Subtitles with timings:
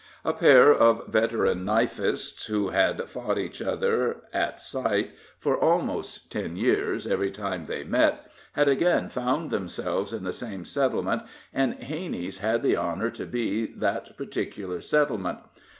[0.25, 6.55] A pair of veteran knifeists, who had fought each other at sight for almost ten
[6.55, 11.21] years every time they met, had again found themselves in the same settlement,
[11.53, 15.37] and Hanney's had the honor to be that particular settlement.